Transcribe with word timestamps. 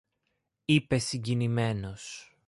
είπε 0.65 0.97
συγκινημένος. 0.97 2.31